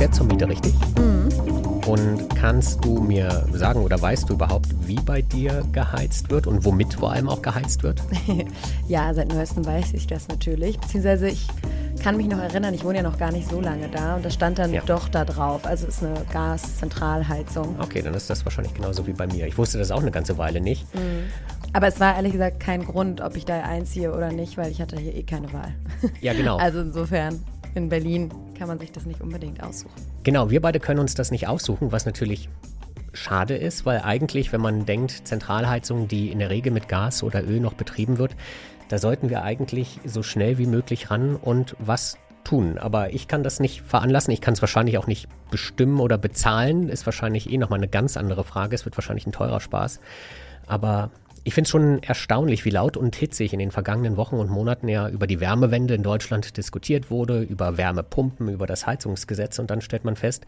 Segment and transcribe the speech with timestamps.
[0.00, 0.74] ja zur Miete, richtig?
[0.98, 1.28] Mhm.
[1.86, 6.64] Und kannst du mir sagen oder weißt du überhaupt, wie bei dir geheizt wird und
[6.64, 8.02] womit vor allem auch geheizt wird?
[8.88, 10.78] ja, seit neuestem weiß ich das natürlich.
[10.80, 11.46] Beziehungsweise ich
[12.02, 14.34] kann mich noch erinnern, ich wohne ja noch gar nicht so lange da und das
[14.34, 14.82] stand dann ja.
[14.86, 15.66] doch da drauf.
[15.66, 17.76] Also es ist eine Gaszentralheizung.
[17.80, 19.46] Okay, dann ist das wahrscheinlich genauso wie bei mir.
[19.46, 20.92] Ich wusste das auch eine ganze Weile nicht.
[20.94, 21.24] Mhm.
[21.74, 24.80] Aber es war ehrlich gesagt kein Grund, ob ich da einziehe oder nicht, weil ich
[24.80, 25.74] hatte hier eh keine Wahl.
[26.20, 26.56] Ja, genau.
[26.58, 27.40] also insofern,
[27.74, 29.94] in Berlin kann man sich das nicht unbedingt aussuchen.
[30.22, 32.48] Genau, wir beide können uns das nicht aussuchen, was natürlich
[33.12, 37.44] schade ist, weil eigentlich, wenn man denkt, Zentralheizung, die in der Regel mit Gas oder
[37.44, 38.36] Öl noch betrieben wird,
[38.88, 42.78] da sollten wir eigentlich so schnell wie möglich ran und was tun.
[42.78, 44.32] Aber ich kann das nicht veranlassen.
[44.32, 46.88] Ich kann es wahrscheinlich auch nicht bestimmen oder bezahlen.
[46.88, 48.74] Ist wahrscheinlich eh nochmal eine ganz andere Frage.
[48.74, 50.00] Es wird wahrscheinlich ein teurer Spaß.
[50.66, 51.10] Aber
[51.44, 54.88] ich finde es schon erstaunlich, wie laut und hitzig in den vergangenen Wochen und Monaten
[54.88, 59.82] ja über die Wärmewende in Deutschland diskutiert wurde, über Wärmepumpen, über das Heizungsgesetz und dann
[59.82, 60.46] stellt man fest,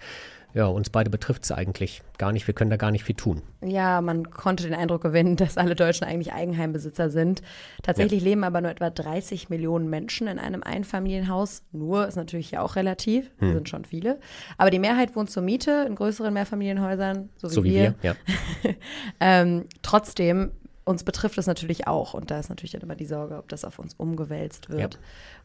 [0.54, 3.42] ja, uns beide betrifft es eigentlich gar nicht, wir können da gar nicht viel tun.
[3.62, 7.42] Ja, man konnte den Eindruck gewinnen, dass alle Deutschen eigentlich Eigenheimbesitzer sind.
[7.82, 8.28] Tatsächlich ja.
[8.30, 11.62] leben aber nur etwa 30 Millionen Menschen in einem Einfamilienhaus.
[11.72, 13.52] Nur ist natürlich ja auch relativ, hm.
[13.52, 14.18] sind schon viele.
[14.56, 17.94] Aber die Mehrheit wohnt zur Miete in größeren Mehrfamilienhäusern, so wie, so wie wir.
[18.00, 18.16] wir
[18.62, 18.74] ja.
[19.20, 20.52] ähm, trotzdem
[20.86, 22.14] uns betrifft es natürlich auch.
[22.14, 25.00] Und da ist natürlich dann immer die Sorge, ob das auf uns umgewälzt wird ja.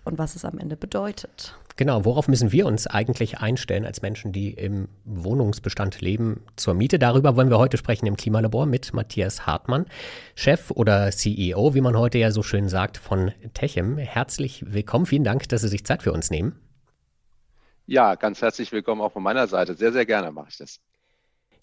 [0.05, 1.55] und was es am Ende bedeutet.
[1.77, 6.99] Genau, worauf müssen wir uns eigentlich einstellen als Menschen, die im Wohnungsbestand leben, zur Miete?
[6.99, 9.87] Darüber wollen wir heute sprechen im Klimalabor mit Matthias Hartmann,
[10.35, 13.97] Chef oder CEO, wie man heute ja so schön sagt, von Techem.
[13.97, 16.59] Herzlich willkommen, vielen Dank, dass Sie sich Zeit für uns nehmen.
[17.87, 19.73] Ja, ganz herzlich willkommen auch von meiner Seite.
[19.73, 20.79] Sehr, sehr gerne mache ich das.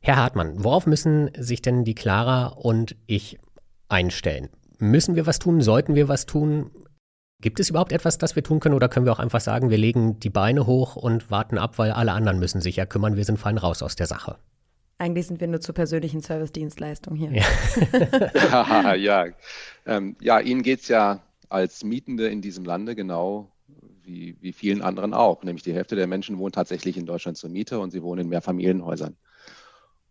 [0.01, 3.39] Herr Hartmann, worauf müssen sich denn die Clara und ich
[3.89, 4.49] einstellen.
[4.79, 5.61] Müssen wir was tun?
[5.61, 6.71] Sollten wir was tun?
[7.41, 9.79] Gibt es überhaupt etwas, das wir tun können oder können wir auch einfach sagen, wir
[9.79, 13.25] legen die Beine hoch und warten ab, weil alle anderen müssen sich ja kümmern, wir
[13.25, 14.39] sind fein raus aus der Sache?
[14.99, 17.31] Eigentlich sind wir nur zur persönlichen Service-Dienstleistung hier.
[17.33, 19.27] Ja, ja,
[19.87, 23.53] ähm, ja Ihnen geht es ja als Mietende in diesem Lande genau
[24.03, 25.45] wie, wie vielen anderen auch.
[25.45, 28.29] Nämlich die Hälfte der Menschen wohnt tatsächlich in Deutschland zur Miete und sie wohnen in
[28.29, 29.17] Mehrfamilienhäusern.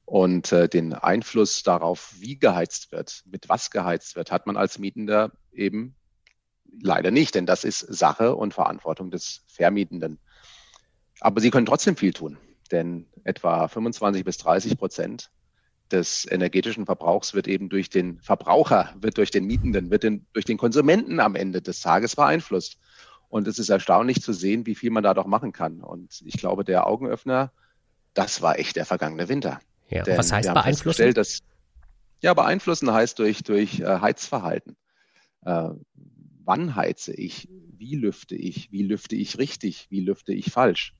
[0.07, 4.79] Und äh, den Einfluss darauf, wie geheizt wird, mit was geheizt wird, hat man als
[4.79, 5.97] Mietender eben
[6.81, 10.17] leider nicht, denn das ist Sache und Verantwortung des Vermietenden.
[11.19, 12.37] Aber sie können trotzdem viel tun,
[12.71, 15.29] denn etwa 25 bis 30 Prozent
[15.91, 20.45] des energetischen Verbrauchs wird eben durch den Verbraucher, wird durch den Mietenden, wird den, durch
[20.45, 22.79] den Konsumenten am Ende des Tages beeinflusst.
[23.27, 25.81] Und es ist erstaunlich zu sehen, wie viel man da doch machen kann.
[25.81, 27.51] Und ich glaube, der Augenöffner,
[28.13, 29.59] das war echt der vergangene Winter.
[29.89, 31.13] Ja, was heißt beeinflussen?
[31.13, 31.39] Dass,
[32.21, 34.75] ja, beeinflussen heißt durch, durch äh, Heizverhalten.
[35.45, 35.69] Äh,
[36.43, 37.47] wann heize ich?
[37.77, 38.71] Wie lüfte ich?
[38.71, 39.87] Wie lüfte ich richtig?
[39.89, 40.93] Wie lüfte ich falsch?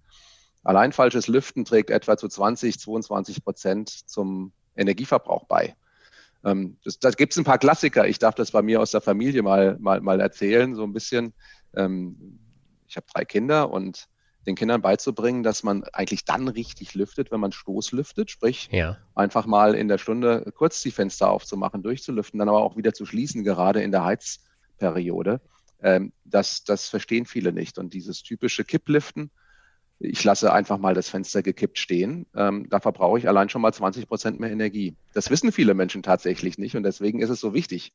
[0.63, 5.75] Allein falsches Lüften trägt etwa zu 20, 22 Prozent zum Energieverbrauch bei.
[6.43, 8.07] Ähm, das, da gibt es ein paar Klassiker.
[8.07, 11.33] Ich darf das bei mir aus der Familie mal, mal, mal erzählen, so ein bisschen.
[11.75, 12.39] Ähm,
[12.87, 14.07] ich habe drei Kinder und
[14.47, 18.97] den Kindern beizubringen, dass man eigentlich dann richtig lüftet, wenn man Stoßlüftet, sprich ja.
[19.13, 23.05] einfach mal in der Stunde kurz die Fenster aufzumachen, durchzulüften, dann aber auch wieder zu
[23.05, 25.41] schließen, gerade in der Heizperiode.
[25.81, 27.77] Ähm, das, das verstehen viele nicht.
[27.77, 29.29] Und dieses typische Kippliften,
[29.99, 33.73] ich lasse einfach mal das Fenster gekippt stehen, ähm, da verbrauche ich allein schon mal
[33.73, 34.95] 20 Prozent mehr Energie.
[35.13, 37.93] Das wissen viele Menschen tatsächlich nicht und deswegen ist es so wichtig,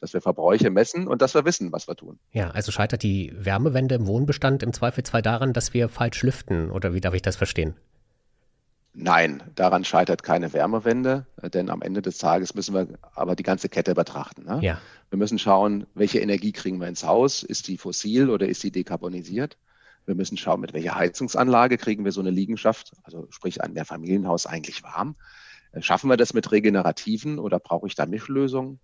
[0.00, 2.18] dass wir Verbräuche messen und dass wir wissen, was wir tun.
[2.32, 6.94] Ja, also scheitert die Wärmewende im Wohnbestand im Zweifelsfall daran, dass wir falsch lüften oder
[6.94, 7.74] wie darf ich das verstehen?
[8.94, 13.68] Nein, daran scheitert keine Wärmewende, denn am Ende des Tages müssen wir aber die ganze
[13.68, 14.44] Kette betrachten.
[14.44, 14.58] Ne?
[14.62, 14.80] Ja.
[15.10, 17.44] Wir müssen schauen, welche Energie kriegen wir ins Haus?
[17.44, 19.56] Ist die fossil oder ist die dekarbonisiert?
[20.04, 24.46] Wir müssen schauen, mit welcher Heizungsanlage kriegen wir so eine Liegenschaft, also sprich ein Mehrfamilienhaus
[24.46, 25.16] eigentlich warm.
[25.80, 28.80] Schaffen wir das mit regenerativen oder brauche ich da Mischlösungen?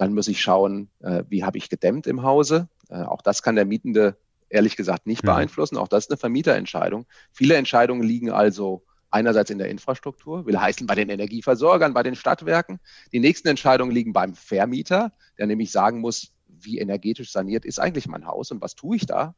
[0.00, 2.70] Dann muss ich schauen, äh, wie habe ich gedämmt im Hause.
[2.88, 4.16] Äh, auch das kann der Mietende
[4.48, 5.26] ehrlich gesagt nicht mhm.
[5.26, 5.76] beeinflussen.
[5.76, 7.04] Auch das ist eine Vermieterentscheidung.
[7.32, 12.14] Viele Entscheidungen liegen also einerseits in der Infrastruktur, will heißen bei den Energieversorgern, bei den
[12.14, 12.80] Stadtwerken.
[13.12, 18.08] Die nächsten Entscheidungen liegen beim Vermieter, der nämlich sagen muss, wie energetisch saniert ist eigentlich
[18.08, 19.34] mein Haus und was tue ich da?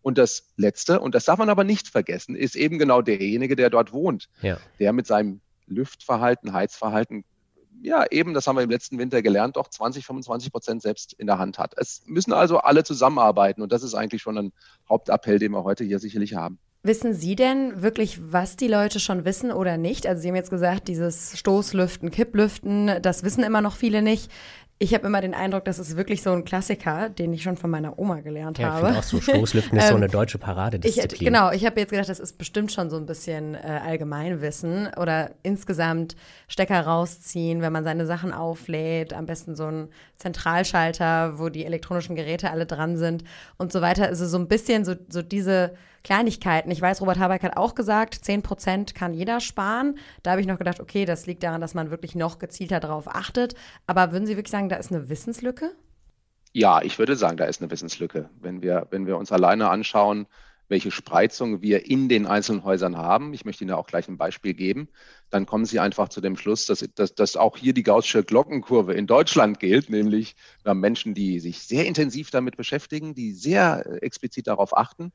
[0.00, 3.68] Und das Letzte, und das darf man aber nicht vergessen, ist eben genau derjenige, der
[3.68, 4.58] dort wohnt, ja.
[4.78, 7.24] der mit seinem Lüftverhalten, Heizverhalten
[7.84, 11.26] ja, eben, das haben wir im letzten Winter gelernt, doch 20, 25 Prozent selbst in
[11.26, 11.74] der Hand hat.
[11.76, 14.52] Es müssen also alle zusammenarbeiten und das ist eigentlich schon ein
[14.88, 16.58] Hauptappell, den wir heute hier sicherlich haben.
[16.82, 20.06] Wissen Sie denn wirklich, was die Leute schon wissen oder nicht?
[20.06, 24.30] Also Sie haben jetzt gesagt, dieses Stoßlüften, Kipplüften, das wissen immer noch viele nicht.
[24.80, 27.70] Ich habe immer den Eindruck, das ist wirklich so ein Klassiker, den ich schon von
[27.70, 28.90] meiner Oma gelernt ja, habe.
[28.90, 31.10] Ich auch so Stoßlüften ist so eine ähm, deutsche Paradedisziplin.
[31.12, 34.88] Ich, genau, ich habe jetzt gedacht, das ist bestimmt schon so ein bisschen äh, Allgemeinwissen
[34.96, 36.16] oder insgesamt
[36.48, 39.88] Stecker rausziehen, wenn man seine Sachen auflädt, am besten so ein
[40.24, 43.24] Zentralschalter, wo die elektronischen Geräte alle dran sind
[43.58, 44.06] und so weiter.
[44.06, 46.70] Also so ein bisschen so, so diese Kleinigkeiten.
[46.70, 49.98] Ich weiß, Robert Habeck hat auch gesagt, 10 Prozent kann jeder sparen.
[50.22, 53.06] Da habe ich noch gedacht, okay, das liegt daran, dass man wirklich noch gezielter darauf
[53.06, 53.54] achtet.
[53.86, 55.72] Aber würden Sie wirklich sagen, da ist eine Wissenslücke?
[56.52, 58.30] Ja, ich würde sagen, da ist eine Wissenslücke.
[58.40, 60.26] Wenn wir, wenn wir uns alleine anschauen,
[60.68, 64.54] welche Spreizung wir in den einzelnen Häusern haben, ich möchte Ihnen auch gleich ein Beispiel
[64.54, 64.88] geben,
[65.30, 68.94] dann kommen Sie einfach zu dem Schluss, dass, dass, dass auch hier die Gaußsche Glockenkurve
[68.94, 73.84] in Deutschland gilt, nämlich wir haben Menschen, die sich sehr intensiv damit beschäftigen, die sehr
[73.86, 75.12] äh, explizit darauf achten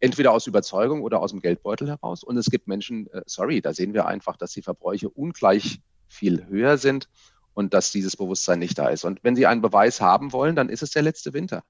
[0.00, 2.22] entweder aus Überzeugung oder aus dem Geldbeutel heraus.
[2.22, 6.46] Und es gibt Menschen, äh, sorry, da sehen wir einfach, dass die Verbräuche ungleich viel
[6.46, 7.08] höher sind
[7.54, 9.04] und dass dieses Bewusstsein nicht da ist.
[9.04, 11.64] Und wenn Sie einen Beweis haben wollen, dann ist es der letzte Winter.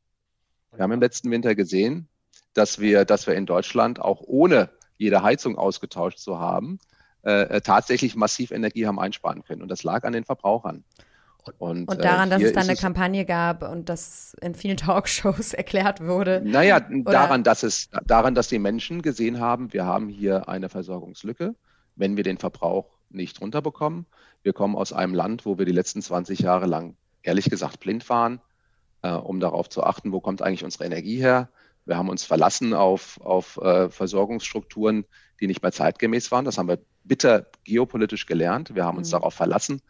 [0.72, 2.08] Wir haben im letzten Winter gesehen,
[2.56, 6.78] dass wir, dass wir in Deutschland auch ohne jede Heizung ausgetauscht zu haben,
[7.24, 9.62] äh, äh tatsächlich massiv Energie haben einsparen können.
[9.62, 10.84] Und das lag an den Verbrauchern.
[11.58, 15.52] Und, und daran, äh, dass es dann eine Kampagne gab und das in vielen Talkshows
[15.52, 16.42] erklärt wurde.
[16.44, 21.54] Naja, daran, dass es, daran, dass die Menschen gesehen haben, wir haben hier eine Versorgungslücke,
[21.94, 24.06] wenn wir den Verbrauch nicht runterbekommen.
[24.42, 28.08] Wir kommen aus einem Land, wo wir die letzten 20 Jahre lang ehrlich gesagt blind
[28.08, 28.40] waren,
[29.02, 31.48] äh, um darauf zu achten, wo kommt eigentlich unsere Energie her.
[31.86, 35.04] Wir haben uns verlassen auf, auf äh, Versorgungsstrukturen,
[35.40, 36.44] die nicht mehr zeitgemäß waren.
[36.44, 38.74] Das haben wir bitter geopolitisch gelernt.
[38.74, 39.12] Wir haben uns mhm.
[39.12, 39.80] darauf verlassen,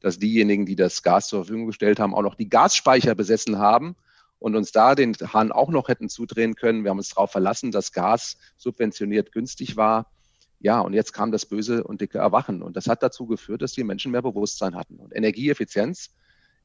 [0.00, 3.96] dass diejenigen, die das Gas zur Verfügung gestellt haben, auch noch die Gasspeicher besessen haben
[4.38, 6.84] und uns da den Hahn auch noch hätten zudrehen können.
[6.84, 10.10] Wir haben uns darauf verlassen, dass Gas subventioniert günstig war.
[10.60, 12.62] Ja, und jetzt kam das böse und dicke Erwachen.
[12.62, 14.96] Und das hat dazu geführt, dass die Menschen mehr Bewusstsein hatten.
[14.96, 16.10] Und Energieeffizienz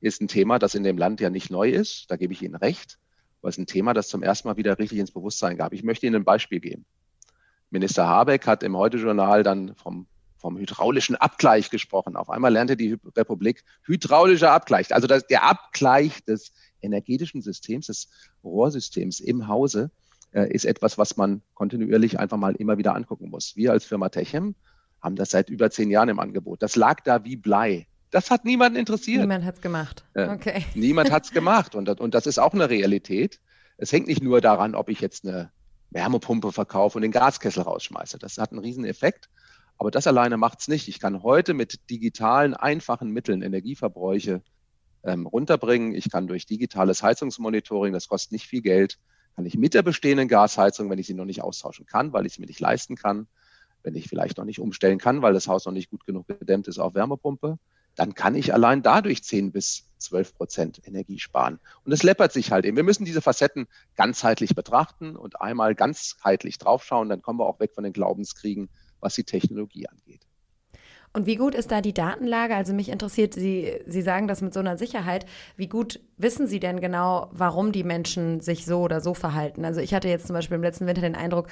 [0.01, 2.09] ist ein Thema, das in dem Land ja nicht neu ist.
[2.09, 2.97] Da gebe ich Ihnen recht.
[3.43, 5.73] Ist ein Thema, das zum ersten Mal wieder richtig ins Bewusstsein gab.
[5.73, 6.85] Ich möchte Ihnen ein Beispiel geben.
[7.69, 10.07] Minister Habeck hat im Heute-Journal dann vom
[10.41, 12.15] vom hydraulischen Abgleich gesprochen.
[12.15, 16.51] Auf einmal lernte die Republik hydraulischer Abgleich, also das, der Abgleich des
[16.81, 18.09] energetischen Systems, des
[18.43, 19.91] Rohrsystems im Hause,
[20.31, 23.55] äh, ist etwas, was man kontinuierlich einfach mal immer wieder angucken muss.
[23.55, 24.55] Wir als Firma Techem
[24.99, 26.63] haben das seit über zehn Jahren im Angebot.
[26.63, 27.87] Das lag da wie Blei.
[28.11, 29.21] Das hat niemanden interessiert.
[29.21, 30.03] Niemand hat es gemacht.
[30.13, 30.65] Äh, okay.
[30.73, 31.75] Äh, niemand hat es gemacht.
[31.75, 33.39] Und, und das ist auch eine Realität.
[33.77, 35.51] Es hängt nicht nur daran, ob ich jetzt eine
[35.91, 38.19] Wärmepumpe verkaufe und den Gaskessel rausschmeiße.
[38.19, 39.29] Das hat einen riesen Effekt.
[39.77, 40.87] Aber das alleine macht es nicht.
[40.87, 44.43] Ich kann heute mit digitalen, einfachen Mitteln Energieverbräuche
[45.03, 45.95] ähm, runterbringen.
[45.95, 48.99] Ich kann durch digitales Heizungsmonitoring, das kostet nicht viel Geld,
[49.35, 52.33] kann ich mit der bestehenden Gasheizung, wenn ich sie noch nicht austauschen kann, weil ich
[52.33, 53.27] sie mir nicht leisten kann,
[53.83, 56.67] wenn ich vielleicht noch nicht umstellen kann, weil das Haus noch nicht gut genug gedämmt
[56.67, 57.57] ist auf Wärmepumpe,
[57.95, 61.59] dann kann ich allein dadurch 10 bis 12 Prozent Energie sparen.
[61.83, 62.77] Und es läppert sich halt eben.
[62.77, 67.71] Wir müssen diese Facetten ganzheitlich betrachten und einmal ganzheitlich draufschauen, dann kommen wir auch weg
[67.73, 70.25] von den Glaubenskriegen, was die Technologie angeht.
[71.13, 72.55] Und wie gut ist da die Datenlage?
[72.55, 75.25] Also mich interessiert, Sie, Sie sagen das mit so einer Sicherheit.
[75.57, 79.65] Wie gut wissen Sie denn genau, warum die Menschen sich so oder so verhalten?
[79.65, 81.47] Also ich hatte jetzt zum Beispiel im letzten Winter den Eindruck,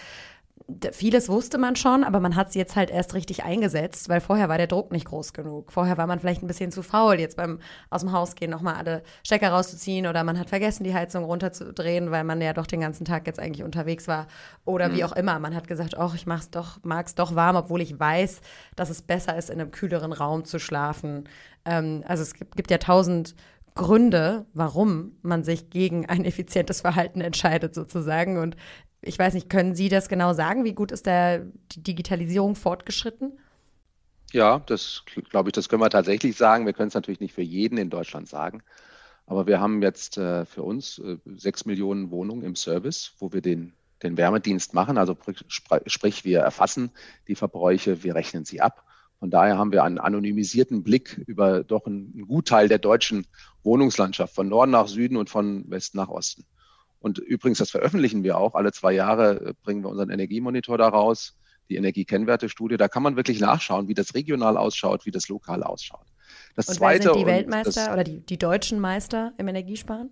[0.92, 4.50] vieles wusste man schon, aber man hat es jetzt halt erst richtig eingesetzt, weil vorher
[4.50, 5.72] war der Druck nicht groß genug.
[5.72, 8.76] Vorher war man vielleicht ein bisschen zu faul, jetzt beim aus dem Haus gehen nochmal
[8.76, 12.82] alle Stecker rauszuziehen oder man hat vergessen, die Heizung runterzudrehen, weil man ja doch den
[12.82, 14.28] ganzen Tag jetzt eigentlich unterwegs war
[14.66, 14.96] oder mhm.
[14.96, 15.40] wie auch immer.
[15.40, 18.42] Man hat gesagt, ach, ich mach's doch, mag's doch warm, obwohl ich weiß,
[18.76, 21.28] dass es besser ist, in einem kühleren Raum zu schlafen.
[21.66, 23.36] Ähm, also es gibt, gibt ja tausend
[23.76, 28.38] Gründe, warum man sich gegen ein effizientes Verhalten entscheidet, sozusagen.
[28.38, 28.56] Und
[29.02, 30.66] ich weiß nicht, können Sie das genau sagen?
[30.66, 31.40] Wie gut ist da
[31.72, 33.38] die Digitalisierung fortgeschritten?
[34.32, 36.66] Ja, das glaube ich, das können wir tatsächlich sagen.
[36.66, 38.62] Wir können es natürlich nicht für jeden in Deutschland sagen.
[39.26, 43.42] Aber wir haben jetzt äh, für uns äh, sechs Millionen Wohnungen im Service, wo wir
[43.42, 44.98] den, den Wärmedienst machen.
[44.98, 45.16] Also
[45.48, 46.92] sprich, wir erfassen
[47.28, 48.84] die Verbräuche, wir rechnen sie ab.
[49.20, 53.28] Von daher haben wir einen anonymisierten Blick über doch einen, einen Gutteil der deutschen
[53.64, 56.46] Wohnungslandschaft, von Norden nach Süden und von Westen nach Osten.
[57.00, 58.56] Und übrigens, das veröffentlichen wir auch.
[58.56, 61.38] Alle zwei Jahre äh, bringen wir unseren Energiemonitor da raus,
[61.70, 62.78] die Energiekennwertestudie.
[62.78, 66.06] Da kann man wirklich nachschauen, wie das regional ausschaut, wie das lokal ausschaut.
[66.56, 70.12] Das und zweite, wer sind die Weltmeister das, oder die, die deutschen Meister im Energiesparen?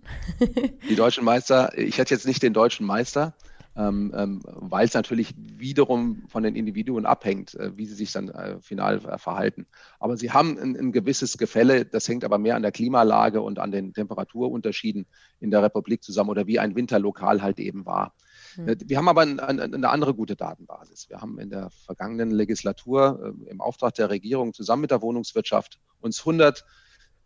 [0.88, 3.34] die deutschen Meister, ich hätte jetzt nicht den deutschen Meister,
[3.80, 8.98] weil es natürlich wiederum von den Individuen abhängt, äh, wie sie sich dann äh, final
[9.06, 9.66] äh, verhalten.
[10.00, 13.60] Aber sie haben ein, ein, gewisses Gefälle, das hängt aber mehr an der Klimalage und
[13.60, 15.06] an den Temperaturunterschieden
[15.38, 18.14] in der Republik zusammen oder wie ein Winterlokal halt eben war.
[18.56, 18.76] Hm.
[18.84, 21.08] Wir haben aber ein, ein, eine andere gute Datenbasis.
[21.08, 26.20] Wir haben in der vergangenen Legislatur im Auftrag der Regierung zusammen mit der Wohnungswirtschaft uns
[26.20, 26.64] 100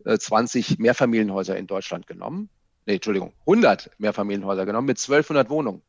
[0.05, 2.49] 20 Mehrfamilienhäuser in Deutschland genommen.
[2.85, 5.81] Nee, Entschuldigung, 100 Mehrfamilienhäuser genommen mit 1200 Wohnungen.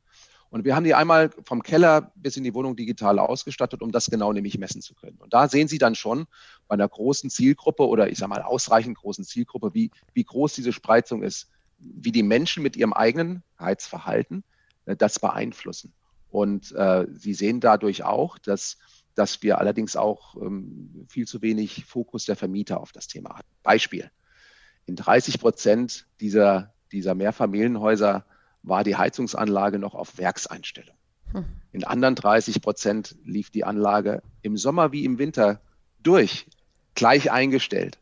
[0.55, 4.07] Und wir haben die einmal vom Keller bis in die Wohnung digital ausgestattet, um das
[4.09, 5.17] genau nämlich messen zu können.
[5.19, 6.27] Und da sehen Sie dann schon
[6.69, 10.73] bei einer großen Zielgruppe oder ich sage mal ausreichend großen Zielgruppe, wie, wie groß diese
[10.73, 14.45] Spreizung ist, wie die Menschen mit ihrem eigenen Heizverhalten
[14.87, 15.93] äh, das beeinflussen.
[16.31, 18.79] Und äh, Sie sehen dadurch auch, dass,
[19.17, 23.49] dass wir allerdings auch ähm, viel zu wenig Fokus der Vermieter auf das Thema hatten.
[23.65, 24.09] Beispiel.
[24.87, 28.25] In 30 Prozent dieser, dieser Mehrfamilienhäuser
[28.65, 30.97] war die Heizungsanlage noch auf Werkseinstellung.
[31.33, 31.45] Hm.
[31.73, 35.61] In anderen 30 Prozent lief die Anlage im Sommer wie im Winter
[36.03, 36.47] durch,
[36.95, 37.99] gleich eingestellt.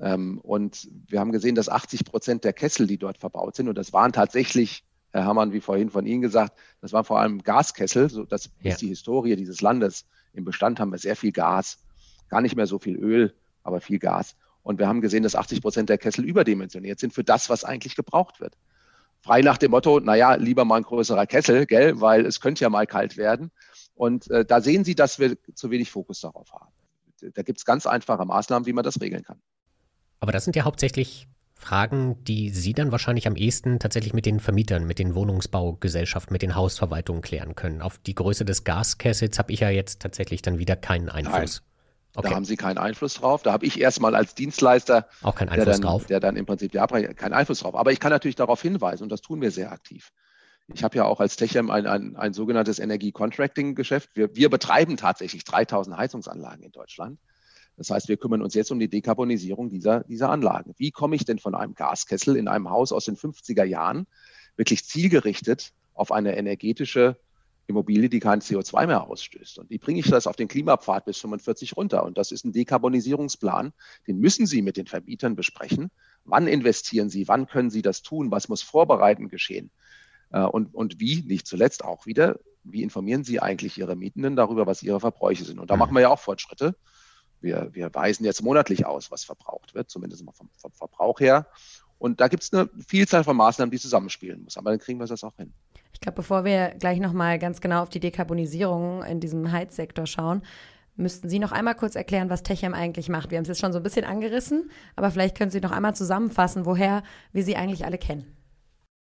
[0.00, 3.76] Ähm, und wir haben gesehen, dass 80 Prozent der Kessel, die dort verbaut sind, und
[3.76, 8.10] das waren tatsächlich, Herr Herrmann, wie vorhin von Ihnen gesagt, das waren vor allem Gaskessel.
[8.10, 8.72] So, das ja.
[8.72, 10.04] ist die Historie dieses Landes.
[10.32, 11.78] Im Bestand haben wir sehr viel Gas,
[12.28, 14.36] gar nicht mehr so viel Öl, aber viel Gas.
[14.62, 17.96] Und wir haben gesehen, dass 80 Prozent der Kessel überdimensioniert sind für das, was eigentlich
[17.96, 18.56] gebraucht wird
[19.22, 22.70] frei nach dem Motto, naja, lieber mal ein größerer Kessel, gell, weil es könnte ja
[22.70, 23.50] mal kalt werden.
[23.94, 26.72] Und äh, da sehen Sie, dass wir zu wenig Fokus darauf haben.
[27.34, 29.40] Da gibt es ganz einfache Maßnahmen, wie man das regeln kann.
[30.20, 34.40] Aber das sind ja hauptsächlich Fragen, die Sie dann wahrscheinlich am ehesten tatsächlich mit den
[34.40, 37.82] Vermietern, mit den Wohnungsbaugesellschaften, mit den Hausverwaltungen klären können.
[37.82, 41.62] Auf die Größe des Gaskessels habe ich ja jetzt tatsächlich dann wieder keinen Einfluss.
[42.14, 42.28] Okay.
[42.28, 43.42] Da haben Sie keinen Einfluss drauf.
[43.42, 46.46] Da habe ich erstmal als Dienstleister, auch keinen Einfluss der dann, drauf, der dann im
[46.46, 47.76] Prinzip die Abrechnung, keinen Einfluss drauf.
[47.76, 50.12] Aber ich kann natürlich darauf hinweisen und das tun wir sehr aktiv.
[50.72, 54.10] Ich habe ja auch als Techem ein, ein, ein sogenanntes Energie-Contracting-Geschäft.
[54.14, 57.18] Wir, wir betreiben tatsächlich 3000 Heizungsanlagen in Deutschland.
[57.76, 60.74] Das heißt, wir kümmern uns jetzt um die Dekarbonisierung dieser, dieser Anlagen.
[60.76, 64.06] Wie komme ich denn von einem Gaskessel in einem Haus aus den 50er Jahren
[64.56, 67.16] wirklich zielgerichtet auf eine energetische
[67.70, 69.58] Immobilie, die kein CO2 mehr ausstößt.
[69.58, 72.04] Und wie bringe ich das auf den Klimapfad bis 45 runter?
[72.04, 73.72] Und das ist ein Dekarbonisierungsplan.
[74.06, 75.90] Den müssen Sie mit den Vermietern besprechen.
[76.24, 77.26] Wann investieren Sie?
[77.28, 78.30] Wann können Sie das tun?
[78.30, 79.70] Was muss vorbereitend geschehen?
[80.30, 84.66] Äh, und, und wie, nicht zuletzt auch wieder, wie informieren Sie eigentlich Ihre Mietenden darüber,
[84.66, 85.58] was ihre Verbräuche sind?
[85.58, 86.76] Und da machen wir ja auch Fortschritte.
[87.40, 91.46] Wir, wir weisen jetzt monatlich aus, was verbraucht wird, zumindest vom, vom Verbrauch her.
[91.98, 94.56] Und da gibt es eine Vielzahl von Maßnahmen, die zusammenspielen muss.
[94.56, 95.52] Aber dann kriegen wir das auch hin.
[95.92, 100.42] Ich glaube, bevor wir gleich nochmal ganz genau auf die Dekarbonisierung in diesem Heizsektor schauen,
[100.96, 103.30] müssten Sie noch einmal kurz erklären, was Techem eigentlich macht.
[103.30, 105.94] Wir haben es jetzt schon so ein bisschen angerissen, aber vielleicht können Sie noch einmal
[105.94, 108.36] zusammenfassen, woher wir Sie eigentlich alle kennen.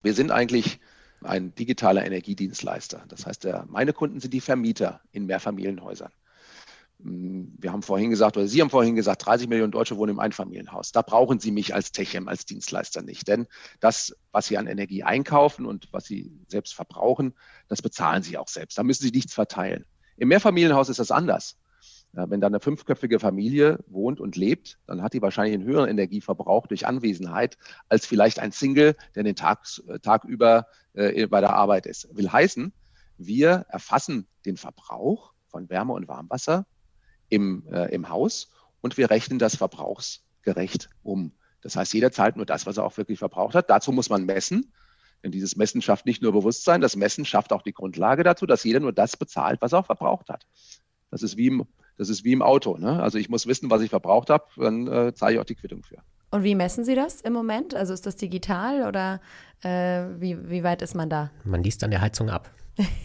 [0.03, 0.79] Wir sind eigentlich
[1.23, 3.03] ein digitaler Energiedienstleister.
[3.07, 6.11] Das heißt, der, meine Kunden sind die Vermieter in Mehrfamilienhäusern.
[6.99, 10.91] Wir haben vorhin gesagt, oder Sie haben vorhin gesagt, 30 Millionen Deutsche wohnen im Einfamilienhaus.
[10.91, 13.27] Da brauchen Sie mich als Techem, als Dienstleister nicht.
[13.27, 13.47] Denn
[13.79, 17.33] das, was Sie an Energie einkaufen und was Sie selbst verbrauchen,
[17.67, 18.77] das bezahlen Sie auch selbst.
[18.77, 19.85] Da müssen Sie nichts verteilen.
[20.17, 21.57] Im Mehrfamilienhaus ist das anders.
[22.13, 26.65] Wenn da eine fünfköpfige Familie wohnt und lebt, dann hat die wahrscheinlich einen höheren Energieverbrauch
[26.65, 27.57] durch Anwesenheit
[27.89, 29.65] als vielleicht ein Single, der den Tag,
[30.01, 32.07] Tag über äh, bei der Arbeit ist.
[32.15, 32.71] Will heißen,
[33.17, 36.65] wir erfassen den Verbrauch von Wärme und Warmwasser
[37.29, 38.51] im, äh, im Haus
[38.81, 41.31] und wir rechnen das verbrauchsgerecht um.
[41.61, 43.69] Das heißt, jeder zahlt nur das, was er auch wirklich verbraucht hat.
[43.69, 44.71] Dazu muss man messen.
[45.23, 48.63] Denn dieses Messen schafft nicht nur Bewusstsein, das Messen schafft auch die Grundlage dazu, dass
[48.63, 50.45] jeder nur das bezahlt, was er auch verbraucht hat.
[51.09, 51.65] Das ist wie im,
[51.97, 52.77] das ist wie im Auto.
[52.77, 53.01] Ne?
[53.01, 55.81] Also ich muss wissen, was ich verbraucht habe, dann äh, zahle ich auch die Quittung
[55.81, 55.97] für.
[56.29, 57.73] Und wie messen Sie das im Moment?
[57.73, 59.19] Also ist das digital oder
[59.63, 61.31] äh, wie, wie weit ist man da?
[61.43, 62.51] Man liest an der Heizung ab.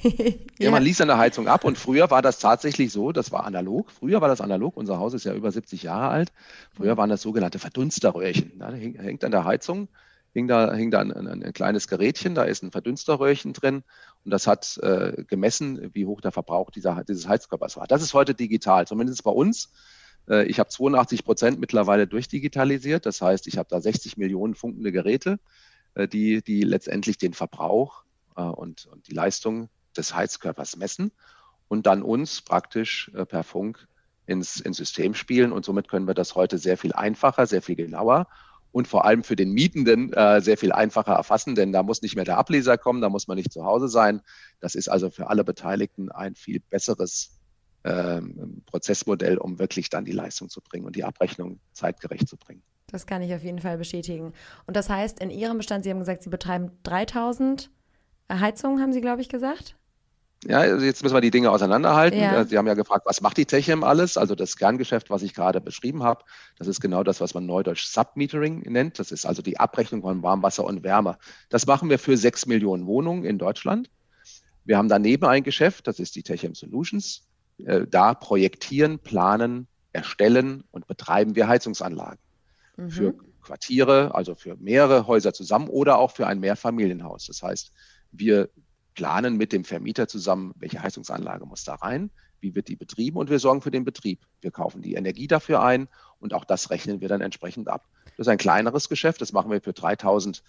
[0.02, 0.32] Ja.
[0.58, 3.44] ja, man liest an der Heizung ab und früher war das tatsächlich so, das war
[3.44, 3.90] analog.
[3.90, 6.32] Früher war das analog, unser Haus ist ja über 70 Jahre alt.
[6.74, 8.58] Früher waren das sogenannte Verdunsterröhrchen.
[8.58, 9.88] Da hängt an der Heizung,
[10.32, 13.82] hing da, hing da ein, ein, ein, kleines Gerätchen, da ist ein Verdunsterröhrchen drin
[14.24, 17.86] und das hat äh, gemessen, wie hoch der Verbrauch dieser, dieses Heizkörpers war.
[17.86, 19.70] Das ist heute digital, zumindest bei uns.
[20.28, 24.90] Äh, ich habe 82 Prozent mittlerweile durchdigitalisiert, das heißt, ich habe da 60 Millionen funkende
[24.90, 25.38] Geräte,
[25.94, 28.04] äh, die, die letztendlich den Verbrauch
[28.37, 31.12] äh, und, und die Leistung des Heizkörpers messen
[31.68, 33.87] und dann uns praktisch äh, per Funk
[34.26, 35.52] ins, ins System spielen.
[35.52, 38.28] Und somit können wir das heute sehr viel einfacher, sehr viel genauer
[38.72, 42.14] und vor allem für den Mietenden äh, sehr viel einfacher erfassen, denn da muss nicht
[42.14, 44.20] mehr der Ableser kommen, da muss man nicht zu Hause sein.
[44.60, 47.40] Das ist also für alle Beteiligten ein viel besseres
[47.82, 52.62] ähm, Prozessmodell, um wirklich dann die Leistung zu bringen und die Abrechnung zeitgerecht zu bringen.
[52.87, 54.32] Das kann ich auf jeden Fall bestätigen.
[54.66, 57.70] Und das heißt, in Ihrem Bestand, Sie haben gesagt, Sie betreiben 3000
[58.38, 59.76] Heizung, haben Sie, glaube ich, gesagt?
[60.44, 62.18] Ja, also jetzt müssen wir die Dinge auseinanderhalten.
[62.18, 62.44] Ja.
[62.44, 64.16] Sie haben ja gefragt, was macht die Techem alles?
[64.16, 66.25] Also das Kerngeschäft, was ich gerade beschrieben habe,
[66.56, 68.99] das ist genau das, was man neudeutsch Submetering nennt.
[68.99, 71.18] Das ist also die Abrechnung von Warmwasser und Wärme.
[71.50, 73.90] Das machen wir für sechs Millionen Wohnungen in Deutschland.
[74.64, 77.26] Wir haben daneben ein Geschäft, das ist die Techem Solutions.
[77.58, 82.18] Äh, da projektieren, planen, erstellen und betreiben wir Heizungsanlagen.
[82.80, 82.90] mhm.
[82.90, 87.26] für Quartiere, also für mehrere Häuser zusammen oder auch für ein Mehrfamilienhaus.
[87.26, 87.72] Das heißt,
[88.12, 88.50] wir
[88.94, 93.30] planen mit dem Vermieter zusammen, welche Heizungsanlage muss da rein, wie wird die betrieben und
[93.30, 94.20] wir sorgen für den Betrieb.
[94.40, 95.88] Wir kaufen die Energie dafür ein
[96.18, 97.86] und auch das rechnen wir dann entsprechend ab.
[98.16, 100.42] Das ist ein kleineres Geschäft, das machen wir für 3000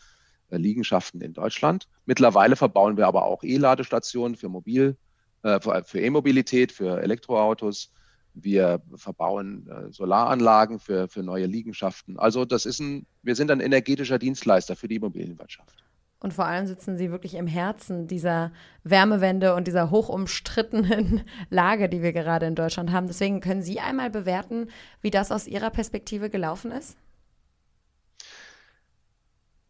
[0.49, 1.87] äh, Liegenschaften in Deutschland.
[2.05, 4.97] Mittlerweile verbauen wir aber auch E-Ladestationen für Mobil,
[5.43, 7.91] äh, für E-Mobilität, für Elektroautos.
[8.33, 12.17] Wir verbauen äh, Solaranlagen für, für neue Liegenschaften.
[12.17, 15.80] Also das ist ein, wir sind ein energetischer Dienstleister für die Immobilienwirtschaft.
[16.21, 18.51] Und vor allem sitzen sie wirklich im Herzen dieser
[18.83, 23.07] Wärmewende und dieser hochumstrittenen Lage, die wir gerade in Deutschland haben.
[23.07, 24.69] Deswegen können Sie einmal bewerten,
[25.01, 26.95] wie das aus Ihrer Perspektive gelaufen ist?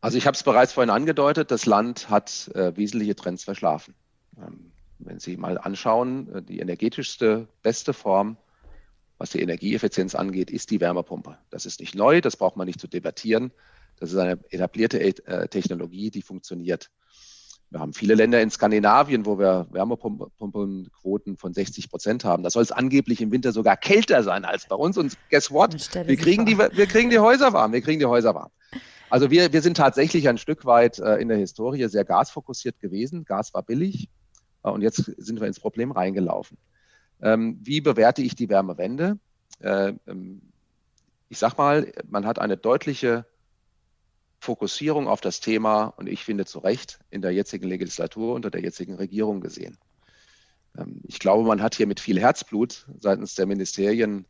[0.01, 3.93] Also ich habe es bereits vorhin angedeutet, das Land hat äh, wesentliche Trends verschlafen.
[4.37, 8.35] Ähm, wenn Sie mal anschauen, äh, die energetischste, beste Form,
[9.19, 11.37] was die Energieeffizienz angeht, ist die Wärmepumpe.
[11.49, 13.51] Das ist nicht neu, das braucht man nicht zu debattieren.
[14.01, 16.89] Das ist eine etablierte äh, Technologie, die funktioniert.
[17.69, 22.41] Wir haben viele Länder in Skandinavien, wo wir Wärmepumpenquoten von 60 Prozent haben.
[22.41, 24.97] Da soll es angeblich im Winter sogar kälter sein als bei uns.
[24.97, 25.75] Und guess what?
[26.07, 27.73] Wir kriegen, die, wir kriegen die Häuser warm.
[27.73, 28.49] Wir kriegen die Häuser warm.
[29.11, 33.23] Also wir, wir sind tatsächlich ein Stück weit äh, in der Historie sehr gasfokussiert gewesen.
[33.23, 34.09] Gas war billig
[34.63, 36.57] äh, und jetzt sind wir ins Problem reingelaufen.
[37.21, 39.19] Ähm, wie bewerte ich die Wärmewende?
[39.59, 40.41] Äh, ähm,
[41.29, 43.25] ich sag mal, man hat eine deutliche
[44.41, 48.61] Fokussierung auf das Thema und ich finde zu Recht in der jetzigen Legislatur unter der
[48.61, 49.77] jetzigen Regierung gesehen.
[50.75, 54.25] Ähm, ich glaube, man hat hier mit viel Herzblut seitens der Ministerien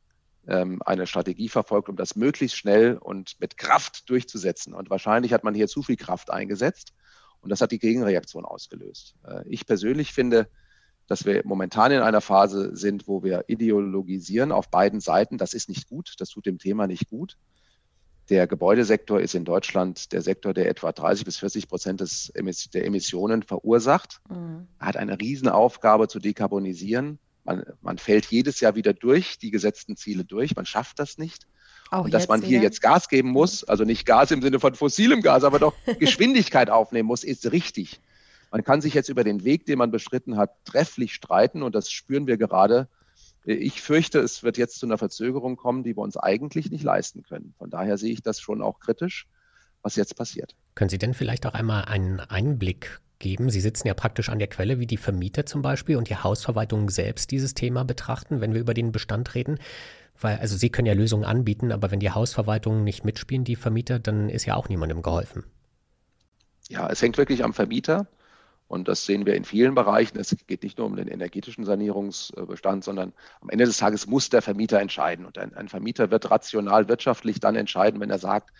[0.48, 4.74] ähm, eine Strategie verfolgt, um das möglichst schnell und mit Kraft durchzusetzen.
[4.74, 6.94] Und wahrscheinlich hat man hier zu viel Kraft eingesetzt
[7.40, 9.16] und das hat die Gegenreaktion ausgelöst.
[9.26, 10.50] Äh, ich persönlich finde,
[11.08, 15.38] dass wir momentan in einer Phase sind, wo wir ideologisieren auf beiden Seiten.
[15.38, 17.38] Das ist nicht gut, das tut dem Thema nicht gut.
[18.30, 22.32] Der Gebäudesektor ist in Deutschland der Sektor, der etwa 30 bis 40 Prozent des,
[22.74, 24.22] der Emissionen verursacht.
[24.30, 24.68] Mhm.
[24.80, 27.20] Er hat eine Riesenaufgabe zu dekarbonisieren.
[27.44, 30.56] Man, man fällt jedes Jahr wieder durch, die gesetzten Ziele durch.
[30.56, 31.48] Man schafft das nicht.
[31.90, 32.64] Auch und dass man hier wieder?
[32.64, 36.70] jetzt Gas geben muss, also nicht Gas im Sinne von fossilem Gas, aber doch Geschwindigkeit
[36.70, 38.00] aufnehmen muss, ist richtig.
[38.50, 41.92] Man kann sich jetzt über den Weg, den man beschritten hat, trefflich streiten und das
[41.92, 42.88] spüren wir gerade.
[43.44, 47.24] Ich fürchte, es wird jetzt zu einer Verzögerung kommen, die wir uns eigentlich nicht leisten
[47.24, 47.54] können.
[47.58, 49.28] Von daher sehe ich das schon auch kritisch,
[49.82, 50.56] was jetzt passiert.
[50.76, 53.50] Können Sie denn vielleicht auch einmal einen Einblick geben.
[53.50, 56.90] Sie sitzen ja praktisch an der Quelle, wie die Vermieter zum Beispiel und die Hausverwaltungen
[56.90, 59.60] selbst dieses Thema betrachten, wenn wir über den Bestand reden.
[60.20, 64.00] Weil, also Sie können ja Lösungen anbieten, aber wenn die Hausverwaltungen nicht mitspielen, die Vermieter,
[64.00, 65.46] dann ist ja auch niemandem geholfen.
[66.70, 68.08] Ja, es hängt wirklich am Vermieter.
[68.72, 70.18] Und das sehen wir in vielen Bereichen.
[70.18, 74.42] Es geht nicht nur um den energetischen Sanierungsbestand, sondern am Ende des Tages muss der
[74.42, 75.26] Vermieter entscheiden.
[75.26, 78.52] Und ein, ein, Vermieter wird rational wirtschaftlich dann entscheiden, wenn er sagt,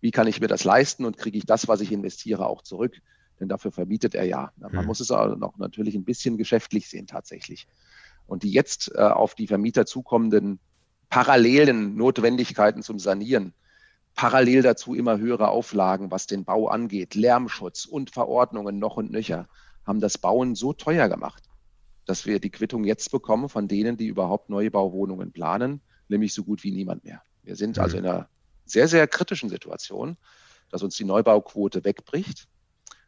[0.00, 2.94] wie kann ich mir das leisten und kriege ich das, was ich investiere, auch zurück
[3.40, 4.50] denn dafür vermietet er ja.
[4.56, 4.86] Man mhm.
[4.86, 7.68] muss es auch noch natürlich ein bisschen geschäftlich sehen tatsächlich.
[8.26, 10.58] Und die jetzt äh, auf die Vermieter zukommenden
[11.08, 13.54] parallelen Notwendigkeiten zum Sanieren,
[14.18, 19.48] parallel dazu immer höhere Auflagen, was den Bau angeht, Lärmschutz und Verordnungen noch und nöcher,
[19.86, 21.44] haben das Bauen so teuer gemacht,
[22.04, 26.64] dass wir die Quittung jetzt bekommen von denen, die überhaupt Neubauwohnungen planen, nämlich so gut
[26.64, 27.22] wie niemand mehr.
[27.44, 28.04] Wir sind also mhm.
[28.04, 28.28] in einer
[28.64, 30.16] sehr, sehr kritischen Situation,
[30.68, 32.48] dass uns die Neubauquote wegbricht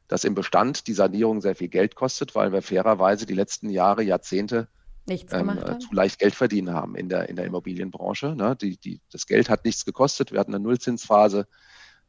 [0.06, 4.02] dass im Bestand die Sanierung sehr viel Geld kostet, weil wir fairerweise die letzten Jahre,
[4.02, 4.66] Jahrzehnte
[5.10, 8.34] nichts ähm, äh, zu leicht Geld verdienen haben in der, in der Immobilienbranche.
[8.34, 8.56] Ne?
[8.56, 10.32] Die, die, das Geld hat nichts gekostet.
[10.32, 11.46] Wir hatten eine Nullzinsphase.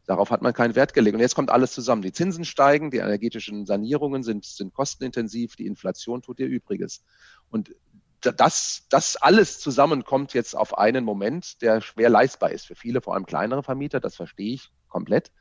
[0.06, 1.16] Darauf hat man keinen Wert gelegt.
[1.16, 2.02] Und jetzt kommt alles zusammen.
[2.02, 7.04] Die Zinsen steigen, die energetischen Sanierungen sind, sind kostenintensiv, die Inflation tut ihr Übriges.
[7.50, 7.76] Und
[8.22, 13.02] das, das alles zusammen kommt jetzt auf einen Moment, der schwer leistbar ist für viele,
[13.02, 14.00] vor allem kleinere Vermieter.
[14.00, 15.32] Das verstehe ich komplett.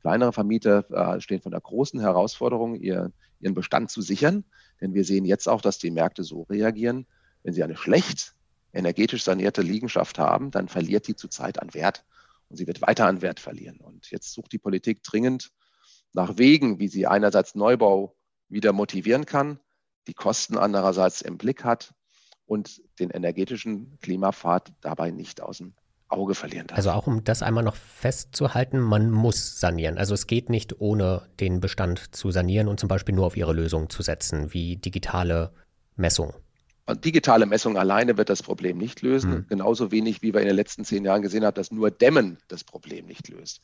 [0.00, 4.44] Kleinere Vermieter äh, stehen vor der großen Herausforderung, ihr, ihren Bestand zu sichern.
[4.80, 7.06] Denn wir sehen jetzt auch, dass die Märkte so reagieren.
[7.42, 8.34] Wenn sie eine schlecht
[8.72, 12.04] energetisch sanierte Liegenschaft haben, dann verliert die zurzeit an Wert
[12.48, 13.78] und sie wird weiter an Wert verlieren.
[13.78, 15.50] Und jetzt sucht die Politik dringend
[16.12, 18.16] nach Wegen, wie sie einerseits Neubau
[18.48, 19.60] wieder motivieren kann,
[20.06, 21.94] die Kosten andererseits im Blick hat
[22.46, 25.74] und den energetischen Klimapfad dabei nicht aus dem
[26.10, 26.76] Auge verlieren darf.
[26.76, 29.96] Also auch um das einmal noch festzuhalten, man muss sanieren.
[29.96, 33.52] Also es geht nicht ohne den Bestand zu sanieren und zum Beispiel nur auf ihre
[33.52, 35.52] Lösung zu setzen, wie digitale
[35.96, 36.34] Messung.
[36.86, 39.32] Und digitale Messung alleine wird das Problem nicht lösen.
[39.32, 39.46] Hm.
[39.48, 42.64] Genauso wenig, wie wir in den letzten zehn Jahren gesehen haben, dass nur Dämmen das
[42.64, 43.60] Problem nicht löst.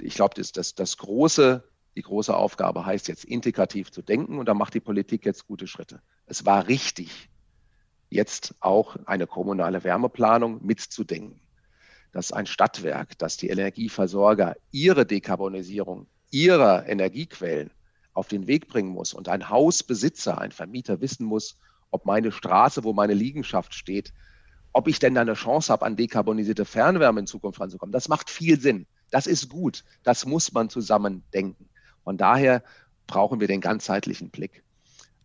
[0.00, 1.62] Ich glaube, das, das, das große,
[1.96, 5.66] die große Aufgabe heißt jetzt integrativ zu denken und da macht die Politik jetzt gute
[5.66, 6.00] Schritte.
[6.26, 7.28] Es war richtig,
[8.08, 11.40] jetzt auch eine kommunale Wärmeplanung mitzudenken.
[12.12, 17.70] Dass ein Stadtwerk, dass die Energieversorger ihre Dekarbonisierung ihrer Energiequellen
[18.12, 21.56] auf den Weg bringen muss und ein Hausbesitzer, ein Vermieter wissen muss,
[21.90, 24.12] ob meine Straße, wo meine Liegenschaft steht,
[24.72, 27.92] ob ich denn da eine Chance habe, an dekarbonisierte Fernwärme in Zukunft ranzukommen.
[27.92, 28.86] Das macht viel Sinn.
[29.10, 29.84] Das ist gut.
[30.04, 31.68] Das muss man zusammen denken.
[32.04, 32.62] Von daher
[33.06, 34.62] brauchen wir den ganzheitlichen Blick.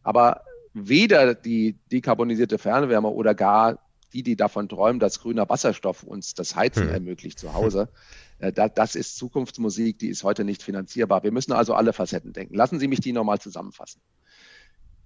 [0.01, 0.41] Aber
[0.73, 3.79] weder die dekarbonisierte Fernwärme oder gar
[4.13, 6.93] die, die davon träumen, dass grüner Wasserstoff uns das Heizen hm.
[6.93, 7.89] ermöglicht zu Hause,
[8.39, 11.23] äh, das ist Zukunftsmusik, die ist heute nicht finanzierbar.
[11.23, 12.55] Wir müssen also alle Facetten denken.
[12.55, 14.01] Lassen Sie mich die nochmal zusammenfassen.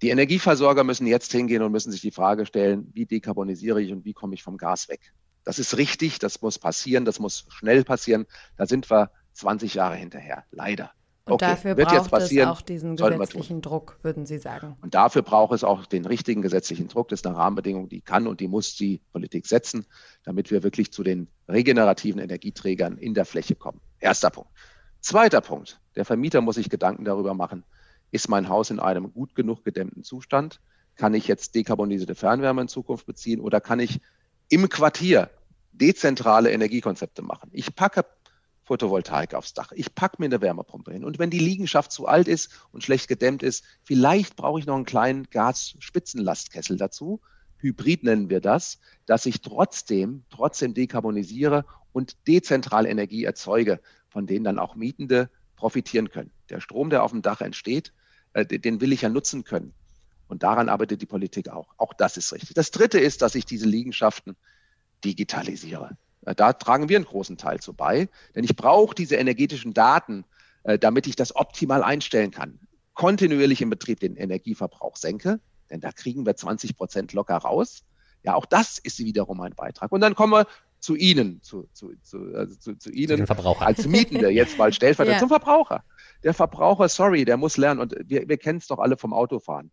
[0.02, 4.04] Die Energieversorger müssen jetzt hingehen und müssen sich die Frage stellen, wie dekarbonisiere ich und
[4.04, 5.12] wie komme ich vom Gas weg?
[5.44, 8.26] Das ist richtig, das muss passieren, das muss schnell passieren.
[8.56, 10.92] Da sind wir 20 Jahre hinterher, leider.
[11.30, 14.76] Und okay, dafür wird braucht es auch diesen gesetzlichen Druck, würden Sie sagen.
[14.82, 17.08] Und dafür braucht es auch den richtigen gesetzlichen Druck.
[17.08, 19.86] Das ist eine Rahmenbedingung, die kann und die muss die Politik setzen,
[20.24, 23.80] damit wir wirklich zu den regenerativen Energieträgern in der Fläche kommen.
[24.00, 24.50] Erster Punkt.
[25.00, 25.80] Zweiter Punkt.
[25.96, 27.64] Der Vermieter muss sich Gedanken darüber machen,
[28.10, 30.60] ist mein Haus in einem gut genug gedämmten Zustand?
[30.96, 34.00] Kann ich jetzt dekarbonisierte Fernwärme in Zukunft beziehen oder kann ich
[34.48, 35.30] im Quartier
[35.72, 37.50] dezentrale Energiekonzepte machen?
[37.52, 38.04] Ich packe
[38.70, 39.72] Photovoltaik aufs Dach.
[39.72, 41.02] Ich packe mir eine Wärmepumpe hin.
[41.02, 44.76] Und wenn die Liegenschaft zu alt ist und schlecht gedämmt ist, vielleicht brauche ich noch
[44.76, 47.20] einen kleinen Gasspitzenlastkessel dazu.
[47.58, 54.44] Hybrid nennen wir das, dass ich trotzdem, trotzdem dekarbonisiere und dezentral Energie erzeuge, von denen
[54.44, 56.30] dann auch Mietende profitieren können.
[56.48, 57.92] Der Strom, der auf dem Dach entsteht,
[58.34, 59.74] äh, den will ich ja nutzen können.
[60.28, 61.74] Und daran arbeitet die Politik auch.
[61.76, 62.54] Auch das ist richtig.
[62.54, 64.36] Das Dritte ist, dass ich diese Liegenschaften
[65.04, 65.96] digitalisiere.
[66.22, 70.24] Äh, da tragen wir einen großen Teil zu bei, denn ich brauche diese energetischen Daten,
[70.64, 72.60] äh, damit ich das optimal einstellen kann.
[72.94, 77.84] Kontinuierlich im Betrieb den Energieverbrauch senke, denn da kriegen wir 20 Prozent locker raus.
[78.22, 79.92] Ja, auch das ist wiederum ein Beitrag.
[79.92, 80.46] Und dann kommen wir
[80.78, 85.20] zu Ihnen, zu, zu, zu, also zu, zu Ihnen als Mietende, jetzt mal stellvertretend ja.
[85.20, 85.84] zum Verbraucher.
[86.22, 87.80] Der Verbraucher, sorry, der muss lernen.
[87.80, 89.70] Und wir, wir kennen es doch alle vom Autofahren.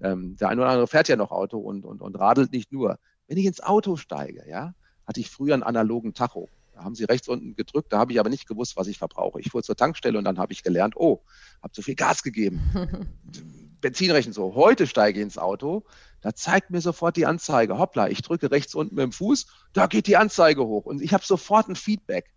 [0.00, 2.98] Ähm, der eine oder andere fährt ja noch Auto und, und, und radelt nicht nur.
[3.26, 4.74] Wenn ich ins Auto steige, ja,
[5.06, 6.48] hatte ich früher einen analogen Tacho.
[6.72, 9.40] Da haben sie rechts unten gedrückt, da habe ich aber nicht gewusst, was ich verbrauche.
[9.40, 11.22] Ich fuhr zur Tankstelle und dann habe ich gelernt, oh,
[11.62, 12.60] habe zu viel Gas gegeben.
[13.80, 14.54] Benzinrechnen so.
[14.54, 15.84] Heute steige ich ins Auto,
[16.20, 17.78] da zeigt mir sofort die Anzeige.
[17.78, 21.12] Hoppla, ich drücke rechts unten mit dem Fuß, da geht die Anzeige hoch und ich
[21.12, 22.32] habe sofort ein Feedback.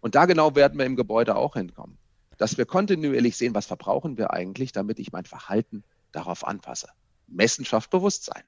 [0.00, 1.98] Und da genau werden wir im Gebäude auch hinkommen
[2.42, 6.88] dass wir kontinuierlich sehen, was verbrauchen wir eigentlich, damit ich mein Verhalten darauf anpasse.
[7.28, 8.42] Messen schafft Bewusstsein.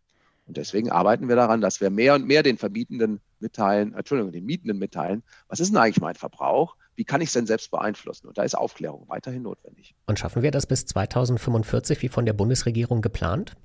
[0.46, 4.44] Und deswegen arbeiten wir daran, dass wir mehr und mehr den Vermietenden mitteilen, Entschuldigung, den
[4.44, 6.76] Mietenden mitteilen, was ist denn eigentlich mein Verbrauch?
[6.96, 8.28] Wie kann ich es denn selbst beeinflussen?
[8.28, 9.94] Und da ist Aufklärung weiterhin notwendig.
[10.06, 13.56] Und schaffen wir das bis 2045 wie von der Bundesregierung geplant?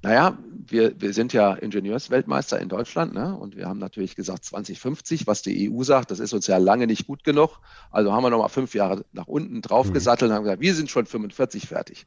[0.00, 3.36] Naja, wir, wir sind ja Ingenieursweltmeister in Deutschland ne?
[3.36, 6.86] und wir haben natürlich gesagt 2050, was die EU sagt, das ist uns ja lange
[6.86, 7.58] nicht gut genug.
[7.90, 10.32] Also haben wir nochmal fünf Jahre nach unten draufgesattelt mhm.
[10.32, 12.06] und haben gesagt, wir sind schon 45 fertig.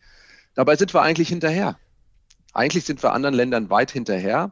[0.53, 1.77] Dabei sind wir eigentlich hinterher.
[2.53, 4.51] Eigentlich sind wir anderen Ländern weit hinterher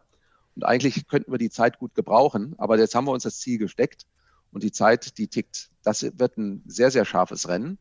[0.55, 3.57] und eigentlich könnten wir die Zeit gut gebrauchen, aber jetzt haben wir uns das Ziel
[3.57, 4.05] gesteckt
[4.51, 5.69] und die Zeit, die tickt.
[5.83, 7.77] Das wird ein sehr, sehr scharfes Rennen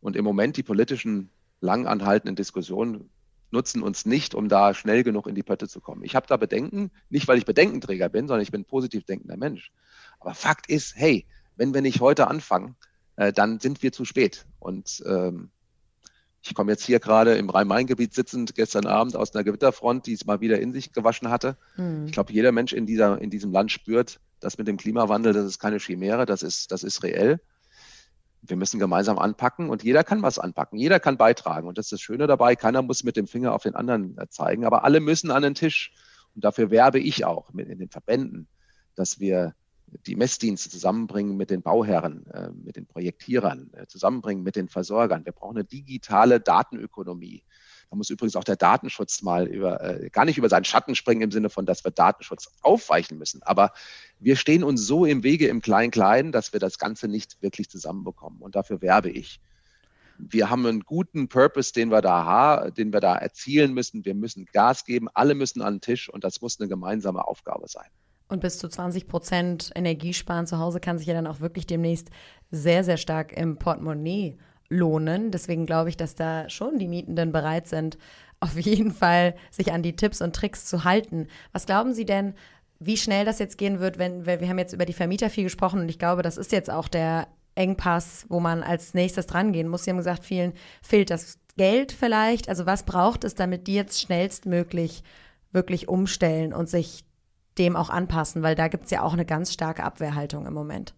[0.00, 3.10] und im Moment die politischen lang anhaltenden Diskussionen
[3.52, 6.02] nutzen uns nicht, um da schnell genug in die Pötte zu kommen.
[6.04, 9.70] Ich habe da Bedenken, nicht weil ich Bedenkenträger bin, sondern ich bin positiv denkender Mensch.
[10.18, 12.76] Aber Fakt ist, hey, wenn wir nicht heute anfangen,
[13.16, 14.46] äh, dann sind wir zu spät.
[14.58, 15.50] Und ähm,
[16.42, 20.26] ich komme jetzt hier gerade im Rhein-Main-Gebiet sitzend, gestern Abend aus einer Gewitterfront, die es
[20.26, 21.56] mal wieder in sich gewaschen hatte.
[21.76, 22.06] Mhm.
[22.06, 25.46] Ich glaube, jeder Mensch in, dieser, in diesem Land spürt, dass mit dem Klimawandel, das
[25.46, 27.40] ist keine Chimäre, das ist, das ist reell
[28.42, 31.68] wir müssen gemeinsam anpacken und jeder kann was anpacken, jeder kann beitragen.
[31.68, 34.28] Und das ist das Schöne dabei, keiner muss mit dem Finger auf den anderen äh,
[34.28, 35.92] zeigen, aber alle müssen an den Tisch.
[36.34, 38.48] Und dafür werbe ich auch mit in den Verbänden,
[38.94, 39.54] dass wir
[40.06, 45.24] die Messdienste zusammenbringen mit den Bauherren, äh, mit den Projektierern, äh, zusammenbringen mit den Versorgern.
[45.24, 47.42] Wir brauchen eine digitale Datenökonomie.
[47.90, 51.22] Da muss übrigens auch der Datenschutz mal über, äh, gar nicht über seinen Schatten springen
[51.22, 53.42] im Sinne von, dass wir Datenschutz aufweichen müssen.
[53.42, 53.72] Aber
[54.18, 58.40] wir stehen uns so im Wege im Klein-Klein, dass wir das Ganze nicht wirklich zusammenbekommen.
[58.40, 59.40] Und dafür werbe ich.
[60.18, 64.04] Wir haben einen guten Purpose, den wir da den wir da erzielen müssen.
[64.04, 65.08] Wir müssen Gas geben.
[65.12, 67.88] Alle müssen an den Tisch und das muss eine gemeinsame Aufgabe sein.
[68.28, 72.10] Und bis zu 20 Prozent Energiesparen zu Hause kann sich ja dann auch wirklich demnächst
[72.50, 75.30] sehr, sehr stark im Portemonnaie lohnen.
[75.30, 77.98] Deswegen glaube ich, dass da schon die Mietenden bereit sind,
[78.40, 81.28] auf jeden Fall sich an die Tipps und Tricks zu halten.
[81.52, 82.34] Was glauben Sie denn,
[82.80, 85.44] wie schnell das jetzt gehen wird, wenn wir, wir haben jetzt über die Vermieter viel
[85.44, 89.52] gesprochen und ich glaube, das ist jetzt auch der Engpass, wo man als nächstes dran
[89.52, 89.84] gehen muss.
[89.84, 92.48] Sie haben gesagt, vielen fehlt das Geld vielleicht.
[92.48, 95.04] Also was braucht es, damit die jetzt schnellstmöglich
[95.52, 97.04] wirklich umstellen und sich
[97.58, 98.42] dem auch anpassen?
[98.42, 100.94] Weil da gibt es ja auch eine ganz starke Abwehrhaltung im Moment.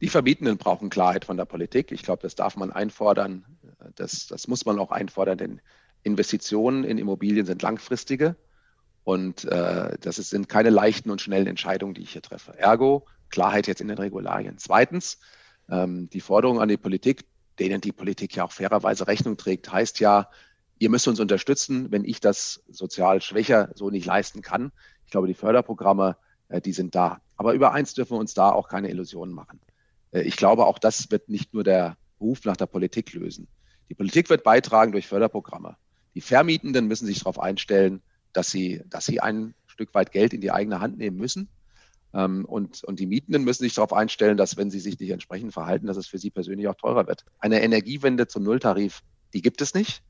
[0.00, 1.92] Die Vermietenden brauchen Klarheit von der Politik.
[1.92, 3.44] Ich glaube, das darf man einfordern.
[3.94, 5.60] Das, das muss man auch einfordern, denn
[6.02, 8.36] Investitionen in Immobilien sind langfristige
[9.04, 12.58] und äh, das sind keine leichten und schnellen Entscheidungen, die ich hier treffe.
[12.58, 14.58] Ergo, Klarheit jetzt in den Regularien.
[14.58, 15.18] Zweitens,
[15.70, 17.24] ähm, die Forderung an die Politik,
[17.58, 20.28] denen die Politik ja auch fairerweise Rechnung trägt, heißt ja,
[20.78, 24.72] ihr müsst uns unterstützen, wenn ich das sozial schwächer so nicht leisten kann.
[25.06, 26.16] Ich glaube, die Förderprogramme,
[26.48, 27.20] äh, die sind da.
[27.36, 29.60] Aber über eins dürfen wir uns da auch keine Illusionen machen.
[30.12, 33.48] Äh, ich glaube, auch das wird nicht nur der Ruf nach der Politik lösen.
[33.88, 35.76] Die Politik wird beitragen durch Förderprogramme.
[36.14, 40.40] Die Vermietenden müssen sich darauf einstellen, dass sie, dass sie ein Stück weit Geld in
[40.40, 41.48] die eigene Hand nehmen müssen.
[42.14, 45.52] Ähm, und, und die Mietenden müssen sich darauf einstellen, dass wenn sie sich nicht entsprechend
[45.52, 47.24] verhalten, dass es für sie persönlich auch teurer wird.
[47.38, 49.02] Eine Energiewende zum Nulltarif,
[49.34, 50.02] die gibt es nicht.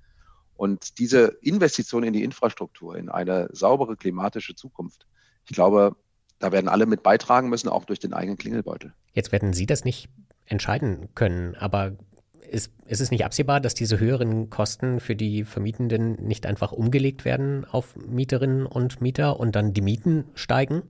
[0.57, 5.07] Und diese Investition in die Infrastruktur, in eine saubere klimatische Zukunft,
[5.49, 5.97] ich glaube,
[6.39, 8.93] da werden alle mit beitragen müssen, auch durch den eigenen Klingelbeutel.
[9.13, 10.09] Jetzt werden Sie das nicht
[10.47, 11.97] entscheiden können, aber
[12.51, 17.25] ist, ist es nicht absehbar, dass diese höheren Kosten für die Vermietenden nicht einfach umgelegt
[17.25, 20.83] werden auf Mieterinnen und Mieter und dann die Mieten steigen?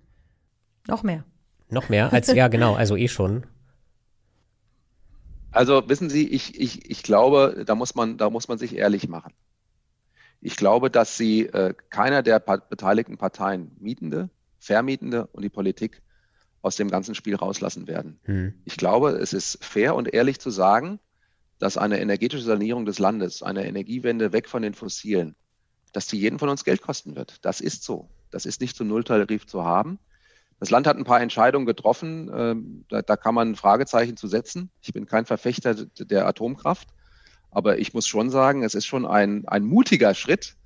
[0.87, 1.25] Noch mehr.
[1.69, 3.47] Noch mehr als, ja genau, also eh schon.
[5.51, 9.09] Also wissen Sie, ich, ich, ich glaube, da muss, man, da muss man sich ehrlich
[9.09, 9.33] machen.
[10.41, 16.03] Ich glaube, dass Sie äh, keiner der beteiligten Parteien, Mietende, Vermietende und die Politik,
[16.63, 18.19] aus dem ganzen Spiel rauslassen werden.
[18.25, 18.55] Hm.
[18.65, 20.99] Ich glaube, es ist fair und ehrlich zu sagen,
[21.59, 25.37] dass eine energetische Sanierung des Landes, eine Energiewende weg von den Fossilen,
[25.93, 27.45] dass die jeden von uns Geld kosten wird.
[27.45, 28.09] Das ist so.
[28.31, 30.01] Das ist nicht zum Nulltarif zu haben.
[30.59, 32.31] Das Land hat ein paar Entscheidungen getroffen.
[32.35, 34.71] Ähm, da, da, kann man ein Fragezeichen zu setzen.
[34.83, 36.89] Ich bin kein Verfechter der Atomkraft.
[37.51, 40.57] Aber ich muss schon sagen, es ist schon ein, ein mutiger Schritt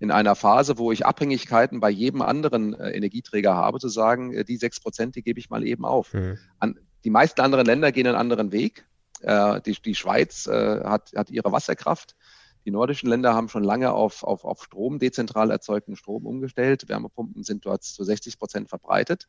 [0.00, 4.44] in einer Phase, wo ich Abhängigkeiten bei jedem anderen äh, Energieträger habe, zu sagen, äh,
[4.44, 6.14] die sechs Prozent, die gebe ich mal eben auf.
[6.14, 6.38] Mhm.
[6.58, 8.86] An, die meisten anderen Länder gehen einen anderen Weg.
[9.20, 12.16] Äh, die, die Schweiz äh, hat, hat ihre Wasserkraft.
[12.64, 16.88] Die nordischen Länder haben schon lange auf, auf, auf Strom, dezentral erzeugten Strom umgestellt.
[16.88, 19.28] Wärmepumpen sind dort zu 60 Prozent verbreitet.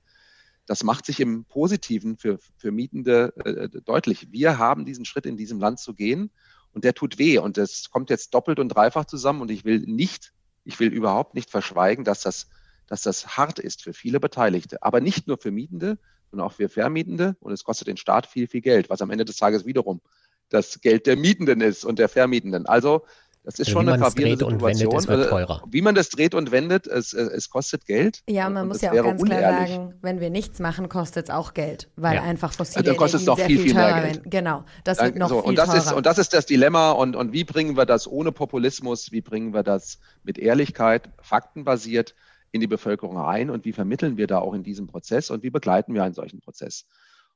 [0.66, 4.32] Das macht sich im Positiven für, für Mietende äh, deutlich.
[4.32, 6.32] Wir haben diesen Schritt in diesem Land zu gehen
[6.74, 7.38] und der tut weh.
[7.38, 9.42] Und das kommt jetzt doppelt und dreifach zusammen.
[9.42, 12.48] Und ich will nicht, ich will überhaupt nicht verschweigen, dass das,
[12.88, 14.82] dass das hart ist für viele Beteiligte.
[14.84, 15.98] Aber nicht nur für Mietende,
[16.30, 17.36] sondern auch für Vermietende.
[17.40, 20.02] Und es kostet den Staat viel, viel Geld, was am Ende des Tages wiederum
[20.50, 22.66] das Geld der Mietenden ist und der Vermietenden.
[22.66, 23.06] Also
[23.44, 25.08] das ist also schon eine gravierende Situation.
[25.08, 25.64] Wendet, es teurer.
[25.68, 28.22] Wie man das dreht und wendet, es, es kostet Geld.
[28.30, 29.48] Ja, man muss ja auch ganz unehrlich.
[29.48, 32.22] klar sagen, wenn wir nichts machen, kostet es auch Geld, weil ja.
[32.22, 34.16] einfach fossile also kostet es doch viel, viel mehr Geld.
[34.18, 34.30] Werden.
[34.30, 35.78] Genau, das wird noch so, viel und das teurer.
[35.80, 36.92] Ist, und das ist das Dilemma.
[36.92, 42.14] Und, und wie bringen wir das ohne Populismus, wie bringen wir das mit Ehrlichkeit, faktenbasiert
[42.52, 45.50] in die Bevölkerung ein und wie vermitteln wir da auch in diesem Prozess und wie
[45.50, 46.86] begleiten wir einen solchen Prozess?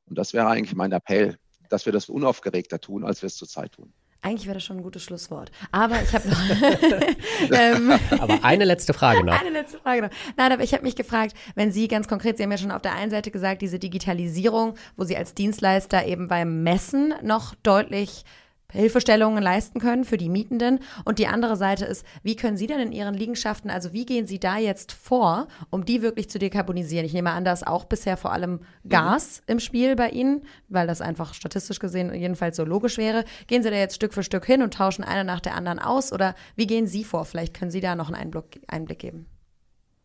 [0.05, 1.37] Und das wäre eigentlich mein Appell,
[1.69, 3.91] dass wir das unaufgeregter tun, als wir es zurzeit tun.
[4.21, 5.51] Eigentlich wäre das schon ein gutes Schlusswort.
[5.71, 6.39] Aber ich habe noch.
[7.51, 9.39] ähm, aber eine letzte Frage noch.
[9.39, 10.09] Eine letzte Frage noch.
[10.35, 12.81] Nein, aber ich habe mich gefragt, wenn Sie ganz konkret, Sie haben ja schon auf
[12.81, 18.25] der einen Seite gesagt, diese Digitalisierung, wo Sie als Dienstleister eben beim Messen noch deutlich
[18.71, 20.79] Hilfestellungen leisten können für die Mietenden.
[21.03, 24.27] Und die andere Seite ist, wie können Sie denn in Ihren Liegenschaften, also wie gehen
[24.27, 27.05] Sie da jetzt vor, um die wirklich zu dekarbonisieren?
[27.05, 29.53] Ich nehme an, da ist auch bisher vor allem Gas mhm.
[29.53, 33.25] im Spiel bei Ihnen, weil das einfach statistisch gesehen jedenfalls so logisch wäre.
[33.47, 36.11] Gehen Sie da jetzt Stück für Stück hin und tauschen eine nach der anderen aus
[36.11, 37.25] oder wie gehen Sie vor?
[37.25, 39.25] Vielleicht können Sie da noch einen Einblick, Einblick geben.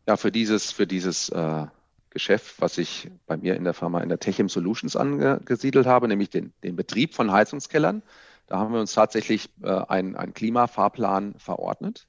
[0.06, 1.66] Ja, für dieses, für dieses äh
[2.10, 6.28] Geschäft, was ich bei mir in der Firma in der Techim Solutions angesiedelt habe, nämlich
[6.28, 8.02] den, den Betrieb von Heizungskellern.
[8.50, 12.08] Da haben wir uns tatsächlich äh, einen, Klimafahrplan verordnet.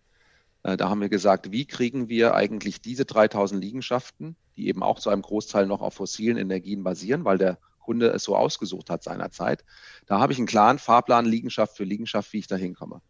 [0.63, 4.97] Äh, da haben wir gesagt, wie kriegen wir eigentlich diese 3000 Liegenschaften, die eben auch
[4.97, 9.03] zu einem Großteil noch auf fossilen Energien basieren, weil der Kunde es so ausgesucht hat
[9.03, 9.63] seinerzeit.
[10.07, 13.03] Da habe ich einen klaren Fahrplan Liegenschaft für Liegenschaft, wie ich da hinkomme.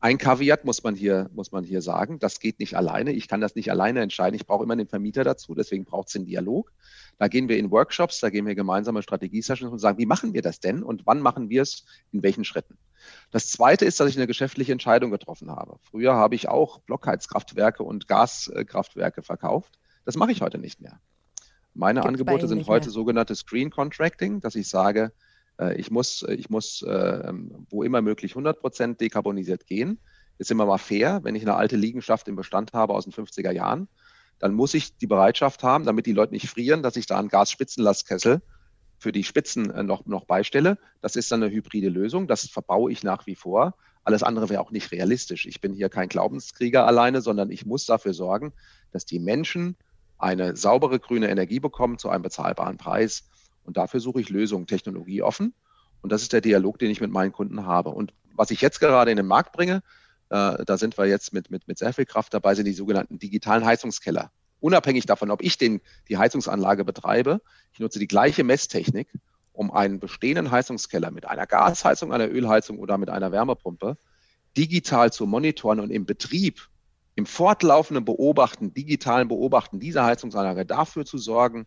[0.00, 2.18] Ein Kaviat muss man hier, muss man hier sagen.
[2.18, 3.12] Das geht nicht alleine.
[3.12, 4.34] Ich kann das nicht alleine entscheiden.
[4.34, 5.54] Ich brauche immer den Vermieter dazu.
[5.54, 6.70] Deswegen braucht es den Dialog.
[7.18, 10.42] Da gehen wir in Workshops, da gehen wir gemeinsame Strategie-Sessions und sagen, wie machen wir
[10.42, 12.76] das denn und wann machen wir es in welchen Schritten?
[13.30, 15.78] Das zweite ist, dass ich eine geschäftliche Entscheidung getroffen habe.
[15.82, 19.78] Früher habe ich auch Blockheizkraftwerke und Gaskraftwerke verkauft.
[20.04, 21.00] Das mache ich heute nicht mehr.
[21.74, 22.92] Meine Gibt's Angebote sind heute mehr.
[22.92, 25.12] sogenannte Screen Contracting, dass ich sage,
[25.58, 27.32] äh, ich muss, ich muss äh,
[27.70, 29.98] wo immer möglich 100 Prozent dekarbonisiert gehen.
[30.38, 33.52] Ist immer mal fair, wenn ich eine alte Liegenschaft im Bestand habe aus den 50er
[33.52, 33.88] Jahren,
[34.38, 37.28] dann muss ich die Bereitschaft haben, damit die Leute nicht frieren, dass ich da einen
[37.28, 38.42] Gasspitzenlastkessel
[38.98, 40.78] für die Spitzen noch, noch beistelle.
[41.00, 42.26] Das ist dann eine hybride Lösung.
[42.26, 43.74] Das verbaue ich nach wie vor.
[44.02, 45.46] Alles andere wäre auch nicht realistisch.
[45.46, 48.52] Ich bin hier kein Glaubenskrieger alleine, sondern ich muss dafür sorgen,
[48.92, 49.76] dass die Menschen
[50.18, 53.28] eine saubere grüne Energie bekommen zu einem bezahlbaren Preis.
[53.64, 55.54] Und dafür suche ich Lösungen, technologieoffen.
[56.02, 57.90] Und das ist der Dialog, den ich mit meinen Kunden habe.
[57.90, 59.82] Und was ich jetzt gerade in den Markt bringe,
[60.34, 63.20] äh, da sind wir jetzt mit, mit, mit sehr viel Kraft dabei, sind die sogenannten
[63.20, 64.32] digitalen Heizungskeller.
[64.58, 67.40] Unabhängig davon, ob ich den, die Heizungsanlage betreibe,
[67.72, 69.08] ich nutze die gleiche Messtechnik,
[69.52, 73.96] um einen bestehenden Heizungskeller mit einer Gasheizung, einer Ölheizung oder mit einer Wärmepumpe
[74.56, 76.68] digital zu monitoren und im Betrieb,
[77.14, 81.66] im fortlaufenden Beobachten, digitalen Beobachten dieser Heizungsanlage dafür zu sorgen,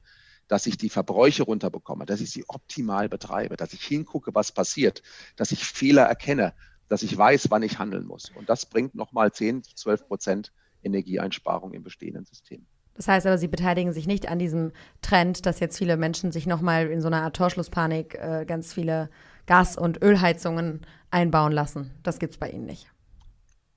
[0.49, 5.03] dass ich die Verbräuche runterbekomme, dass ich sie optimal betreibe, dass ich hingucke, was passiert,
[5.37, 6.53] dass ich Fehler erkenne,
[6.89, 8.31] dass ich weiß, wann ich handeln muss.
[8.35, 10.51] Und das bringt nochmal 10, 12 Prozent
[10.83, 12.65] Energieeinsparung im bestehenden System.
[12.95, 14.71] Das heißt aber, Sie beteiligen sich nicht an diesem
[15.01, 19.09] Trend, dass jetzt viele Menschen sich nochmal in so einer Art Torschlusspanik äh, ganz viele
[19.45, 21.91] Gas- und Ölheizungen einbauen lassen.
[22.03, 22.91] Das gibt es bei Ihnen nicht.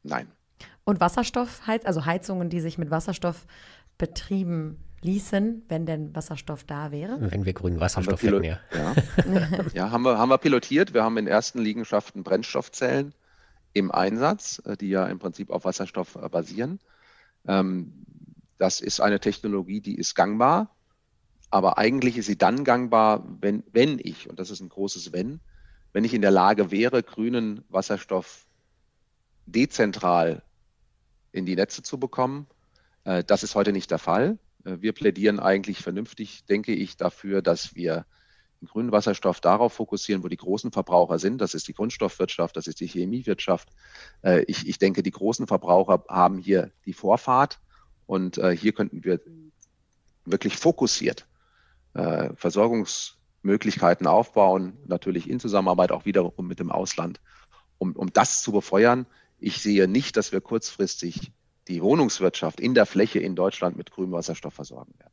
[0.02, 0.28] Nein.
[0.84, 3.46] Und Wasserstoffheiz, also Heizungen, die sich mit Wasserstoff
[3.98, 7.18] betrieben ließen, wenn denn Wasserstoff da wäre?
[7.20, 8.60] Wenn wir grünen Wasserstoff hätten, ja.
[8.74, 8.94] Ja,
[9.72, 10.94] ja haben, wir, haben wir pilotiert.
[10.94, 13.14] Wir haben in ersten Liegenschaften Brennstoffzellen
[13.72, 16.80] im Einsatz, äh, die ja im Prinzip auf Wasserstoff äh, basieren.
[17.46, 18.04] Ähm,
[18.58, 20.74] das ist eine Technologie, die ist gangbar,
[21.50, 25.40] aber eigentlich ist sie dann gangbar, wenn, wenn ich, und das ist ein großes Wenn,
[25.92, 28.44] wenn ich in der Lage wäre, grünen Wasserstoff
[29.46, 30.42] dezentral
[31.32, 32.46] in die Netze zu bekommen.
[33.04, 34.38] Äh, das ist heute nicht der Fall.
[34.64, 38.06] Äh, wir plädieren eigentlich vernünftig, denke ich, dafür, dass wir
[38.60, 41.40] den grünen Wasserstoff darauf fokussieren, wo die großen Verbraucher sind.
[41.40, 43.70] Das ist die Grundstoffwirtschaft, das ist die Chemiewirtschaft.
[44.22, 47.60] Äh, ich, ich denke, die großen Verbraucher haben hier die Vorfahrt
[48.06, 49.20] und äh, hier könnten wir
[50.24, 51.26] wirklich fokussiert
[52.36, 57.20] Versorgungsmöglichkeiten aufbauen, natürlich in Zusammenarbeit auch wiederum mit dem Ausland,
[57.78, 59.06] um, um das zu befeuern.
[59.40, 61.32] Ich sehe nicht, dass wir kurzfristig
[61.70, 65.12] die Wohnungswirtschaft in der Fläche in Deutschland mit grünem Wasserstoff versorgen werden.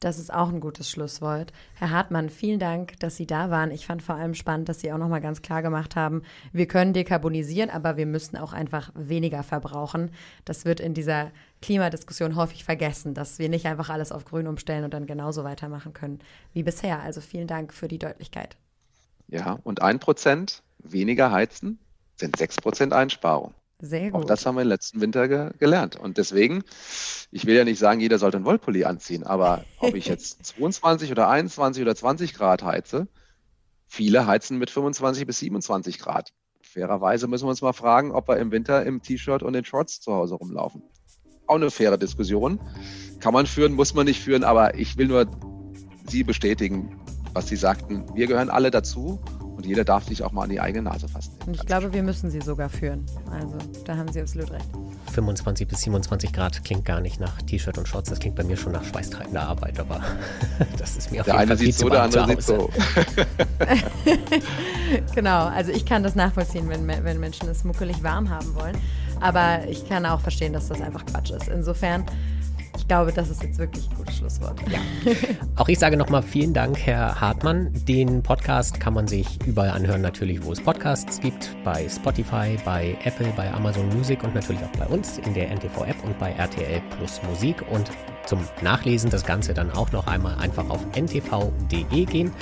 [0.00, 1.54] Das ist auch ein gutes Schlusswort.
[1.74, 3.70] Herr Hartmann, vielen Dank, dass Sie da waren.
[3.70, 6.92] Ich fand vor allem spannend, dass Sie auch nochmal ganz klar gemacht haben, wir können
[6.92, 10.10] dekarbonisieren, aber wir müssen auch einfach weniger verbrauchen.
[10.44, 14.84] Das wird in dieser Klimadiskussion häufig vergessen, dass wir nicht einfach alles auf grün umstellen
[14.84, 16.18] und dann genauso weitermachen können
[16.52, 17.00] wie bisher.
[17.00, 18.58] Also vielen Dank für die Deutlichkeit.
[19.28, 21.78] Ja, und ein Prozent weniger heizen
[22.16, 23.54] sind sechs Prozent Einsparung.
[23.80, 24.22] Sehr gut.
[24.22, 25.96] Auch das haben wir im letzten Winter ge gelernt.
[25.96, 26.62] Und deswegen,
[27.30, 31.10] ich will ja nicht sagen, jeder sollte einen Wollpulli anziehen, aber ob ich jetzt 22
[31.10, 33.06] oder 21 oder 20 Grad heize,
[33.86, 36.32] viele heizen mit 25 bis 27 Grad.
[36.62, 40.00] Fairerweise müssen wir uns mal fragen, ob wir im Winter im T-Shirt und in Shorts
[40.00, 40.82] zu Hause rumlaufen.
[41.46, 42.60] Auch eine faire Diskussion.
[43.20, 45.26] Kann man führen, muss man nicht führen, aber ich will nur
[46.08, 47.00] Sie bestätigen,
[47.34, 48.04] was Sie sagten.
[48.14, 49.20] Wir gehören alle dazu
[49.66, 51.32] und jeder darf sich auch mal an die eigene Nase fassen.
[51.44, 53.04] Und ich glaube, wir müssen sie sogar führen.
[53.32, 54.66] Also da haben Sie absolut recht.
[55.12, 58.08] 25 bis 27 Grad klingt gar nicht nach T-Shirt und Shorts.
[58.10, 60.00] Das klingt bei mir schon nach schweißtreibender Arbeit, aber
[60.78, 62.70] das ist mir auf der jeden Fall viel so, der andere sieht so.
[65.14, 68.76] genau, also ich kann das nachvollziehen, wenn, wenn Menschen es muckelig warm haben wollen.
[69.20, 71.48] Aber ich kann auch verstehen, dass das einfach Quatsch ist.
[71.48, 72.04] Insofern
[72.76, 74.60] ich glaube, das ist jetzt wirklich ein gutes Schlusswort.
[74.70, 74.78] Ja.
[75.56, 77.70] Auch ich sage nochmal vielen Dank, Herr Hartmann.
[77.86, 81.56] Den Podcast kann man sich überall anhören, natürlich, wo es Podcasts gibt.
[81.64, 86.04] Bei Spotify, bei Apple, bei Amazon Music und natürlich auch bei uns in der NTV-App
[86.04, 87.62] und bei RTL Plus Musik.
[87.70, 87.90] Und
[88.26, 92.32] zum Nachlesen das Ganze dann auch noch einmal einfach auf ntv.de gehen.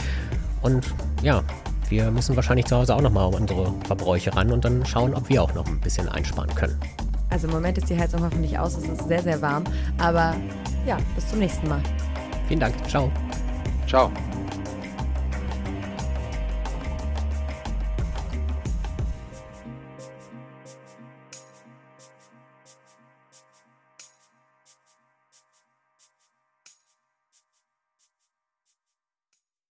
[0.63, 1.43] Und ja,
[1.89, 5.43] wir müssen wahrscheinlich zu Hause auch nochmal unsere Verbräuche ran und dann schauen, ob wir
[5.43, 6.79] auch noch ein bisschen einsparen können.
[7.31, 9.65] Also im Moment ist die Heizung hoffentlich aus, es ist sehr, sehr warm.
[9.99, 10.35] Aber
[10.87, 11.81] ja, bis zum nächsten Mal.
[12.49, 12.75] Vielen Dank.
[12.89, 13.11] Ciao.
[13.87, 14.11] Ciao.